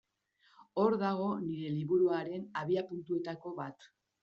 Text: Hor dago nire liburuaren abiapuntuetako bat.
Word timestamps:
Hor 0.83 0.95
dago 1.03 1.27
nire 1.43 1.69
liburuaren 1.75 2.49
abiapuntuetako 2.65 3.57
bat. 3.63 3.89